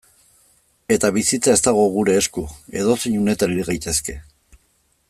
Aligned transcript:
Eta 0.95 1.11
bizitza 1.17 1.53
ez 1.57 1.59
dago 1.67 1.83
gure 1.97 2.17
esku, 2.23 2.47
edozein 2.81 3.21
unetan 3.21 3.55
hil 3.57 3.65
gaitezke. 3.71 4.19